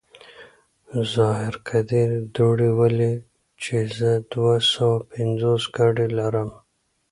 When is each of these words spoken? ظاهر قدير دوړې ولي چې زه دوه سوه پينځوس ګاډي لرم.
ظاهر 1.13 1.53
قدير 1.67 2.09
دوړې 2.35 2.69
ولي 2.79 3.13
چې 3.61 3.75
زه 3.97 4.11
دوه 4.31 4.55
سوه 4.73 4.95
پينځوس 5.11 5.63
ګاډي 5.75 6.07
لرم. 6.17 6.49